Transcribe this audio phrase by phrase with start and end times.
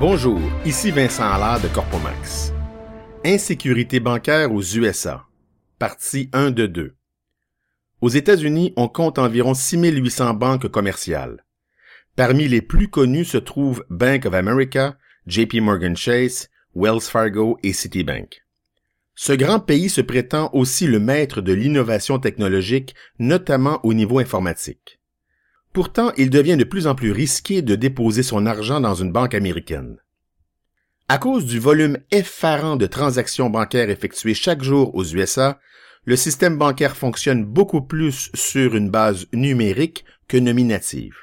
[0.00, 2.52] Bonjour, ici Vincent Allard de Corpomax.
[3.24, 5.26] Insécurité bancaire aux USA.
[5.80, 6.94] Partie 1 de 2.
[8.00, 11.44] Aux États-Unis, on compte environ 6800 banques commerciales.
[12.14, 17.72] Parmi les plus connues se trouvent Bank of America, JP Morgan Chase, Wells Fargo et
[17.72, 18.44] Citibank.
[19.16, 24.97] Ce grand pays se prétend aussi le maître de l'innovation technologique, notamment au niveau informatique.
[25.78, 29.34] Pourtant, il devient de plus en plus risqué de déposer son argent dans une banque
[29.34, 29.98] américaine.
[31.08, 35.60] À cause du volume effarant de transactions bancaires effectuées chaque jour aux USA,
[36.04, 41.14] le système bancaire fonctionne beaucoup plus sur une base numérique que nominative.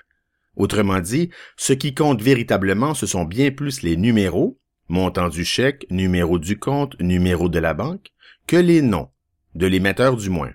[0.56, 5.86] Autrement dit, ce qui compte véritablement, ce sont bien plus les numéros, montant du chèque,
[5.90, 8.14] numéro du compte, numéro de la banque,
[8.48, 9.10] que les noms,
[9.54, 10.54] de l'émetteur du moins.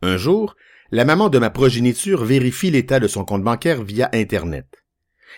[0.00, 0.56] Un jour,
[0.94, 4.84] la maman de ma progéniture vérifie l'état de son compte bancaire via Internet.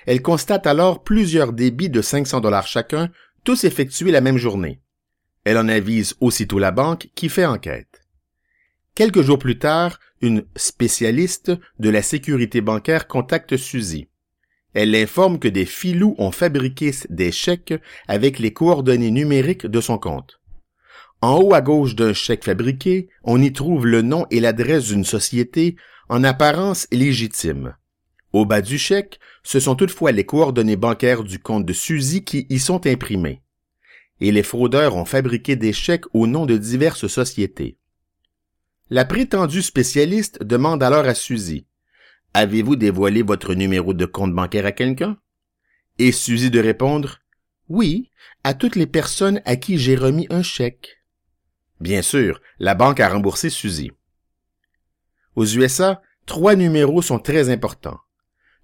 [0.05, 3.09] Elle constate alors plusieurs débits de 500 dollars chacun,
[3.42, 4.82] tous effectués la même journée.
[5.45, 8.02] Elle en avise aussitôt la banque qui fait enquête.
[8.95, 14.10] Quelques jours plus tard, une spécialiste de la sécurité bancaire contacte Suzy.
[14.74, 17.73] Elle l'informe que des filous ont fabriqué des chèques
[18.09, 20.38] avec les coordonnées numériques de son compte.
[21.22, 25.04] En haut à gauche d'un chèque fabriqué, on y trouve le nom et l'adresse d'une
[25.04, 25.76] société
[26.09, 27.74] en apparence légitime.
[28.32, 32.46] Au bas du chèque, ce sont toutefois les coordonnées bancaires du compte de Suzy qui
[32.50, 33.42] y sont imprimées.
[34.20, 37.78] Et les fraudeurs ont fabriqué des chèques au nom de diverses sociétés.
[38.90, 41.66] La prétendue spécialiste demande alors à Suzy
[42.34, 45.16] Avez-vous dévoilé votre numéro de compte bancaire à quelqu'un?
[45.98, 47.20] Et Suzy de répondre
[47.68, 48.10] Oui,
[48.44, 50.98] à toutes les personnes à qui j'ai remis un chèque.
[51.80, 53.91] Bien sûr, la banque a remboursé Suzy.
[55.35, 58.01] Aux USA, trois numéros sont très importants.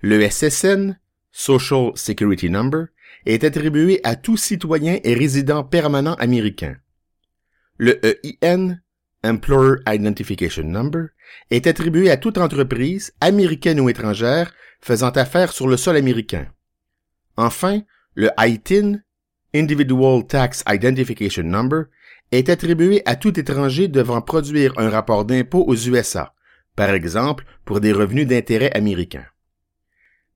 [0.01, 0.99] Le SSN,
[1.31, 2.87] Social Security Number,
[3.27, 6.77] est attribué à tout citoyen et résident permanent américain.
[7.77, 8.79] Le EIN,
[9.25, 11.09] Employer Identification Number,
[11.51, 16.49] est attribué à toute entreprise, américaine ou étrangère, faisant affaire sur le sol américain.
[17.37, 17.83] Enfin,
[18.15, 19.01] le ITIN,
[19.55, 21.85] Individual Tax Identification Number,
[22.33, 26.35] est attribué à tout étranger devant produire un rapport d'impôt aux USA,
[26.75, 29.27] par exemple pour des revenus d'intérêt américains.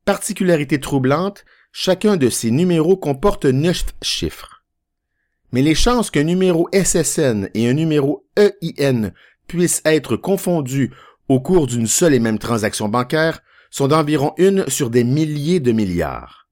[0.04, 4.62] Particularité troublante, chacun de ces numéros comporte neuf chiffres.
[5.52, 9.10] Mais les chances qu'un numéro SSN et un numéro EIN
[9.48, 10.92] puissent être confondus
[11.28, 13.40] au cours d'une seule et même transaction bancaire
[13.70, 16.45] sont d'environ une sur des milliers de milliards.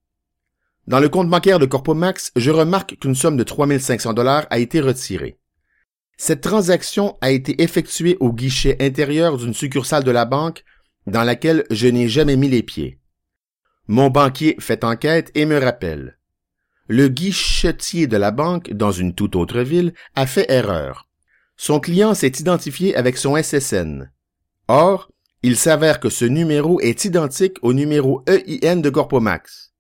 [0.87, 4.81] Dans le compte bancaire de Corpomax, je remarque qu'une somme de 3500 dollars a été
[4.81, 5.39] retirée.
[6.19, 10.63] Cette transaction a été effectuée au guichet intérieur d'une succursale de la banque
[11.07, 12.99] dans laquelle je n'ai jamais mis les pieds.
[13.89, 16.19] Mon banquier fait enquête et me rappelle.
[16.87, 21.09] Le guichetier de la banque, dans une toute autre ville, a fait erreur.
[21.57, 24.11] Son client s'est identifié avec son SSN.
[24.69, 25.11] Or,
[25.43, 29.74] il s'avère que ce numéro est identique au numéro EIN de Corpomax.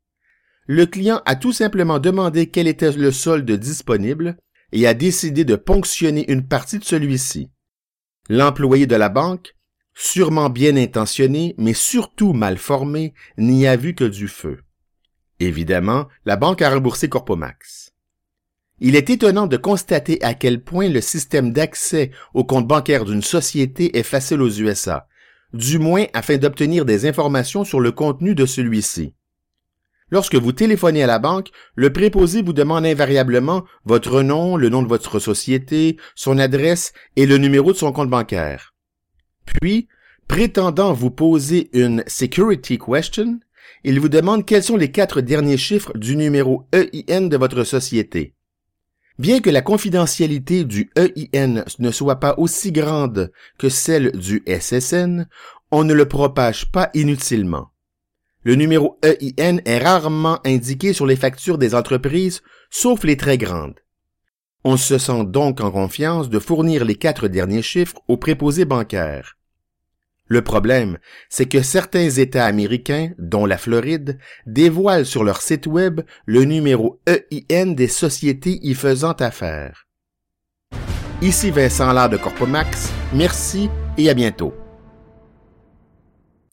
[0.66, 4.36] Le client a tout simplement demandé quel était le solde disponible
[4.72, 7.50] et a décidé de ponctionner une partie de celui-ci.
[8.30, 9.54] L'employé de la banque,
[9.94, 14.60] sûrement bien intentionné, mais surtout mal formé, n'y a vu que du feu.
[15.38, 17.92] Évidemment, la banque a remboursé Corpomax.
[18.80, 23.22] Il est étonnant de constater à quel point le système d'accès au compte bancaire d'une
[23.22, 25.06] société est facile aux USA,
[25.52, 29.14] du moins afin d'obtenir des informations sur le contenu de celui-ci.
[30.14, 34.80] Lorsque vous téléphonez à la banque, le préposé vous demande invariablement votre nom, le nom
[34.80, 38.74] de votre société, son adresse et le numéro de son compte bancaire.
[39.44, 39.88] Puis,
[40.28, 43.40] prétendant vous poser une security question,
[43.82, 48.36] il vous demande quels sont les quatre derniers chiffres du numéro EIN de votre société.
[49.18, 55.26] Bien que la confidentialité du EIN ne soit pas aussi grande que celle du SSN,
[55.72, 57.73] on ne le propage pas inutilement.
[58.44, 63.80] Le numéro EIN est rarement indiqué sur les factures des entreprises, sauf les très grandes.
[64.64, 69.36] On se sent donc en confiance de fournir les quatre derniers chiffres aux préposés bancaires.
[70.26, 70.98] Le problème,
[71.28, 77.00] c'est que certains États américains, dont la Floride, dévoilent sur leur site web le numéro
[77.06, 79.86] EIN des sociétés y faisant affaire.
[81.20, 84.54] Ici Vincent Lard de Corpomax, merci et à bientôt.